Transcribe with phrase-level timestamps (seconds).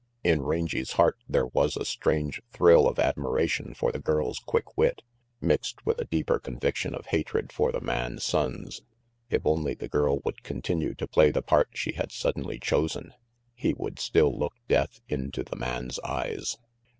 [0.23, 4.75] In Rangy 's heart there was a strange thrill of admiration for the girl's quick
[4.75, 5.03] wit,
[5.39, 8.81] mixed with a deeper conviction of hatred for the man Sonnes.
[9.29, 13.13] If only the girl would continue to play the part she had suddenly chosen,
[13.53, 16.57] he would still look Death into the man's eyes.